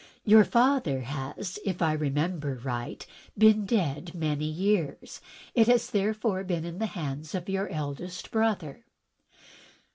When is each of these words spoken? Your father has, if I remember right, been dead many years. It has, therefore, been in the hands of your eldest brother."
Your 0.25 0.43
father 0.43 1.01
has, 1.01 1.59
if 1.63 1.79
I 1.79 1.93
remember 1.93 2.55
right, 2.63 3.05
been 3.37 3.67
dead 3.67 4.15
many 4.15 4.47
years. 4.47 5.21
It 5.53 5.67
has, 5.67 5.91
therefore, 5.91 6.43
been 6.43 6.65
in 6.65 6.79
the 6.79 6.87
hands 6.97 7.35
of 7.35 7.47
your 7.47 7.69
eldest 7.69 8.31
brother." 8.31 8.83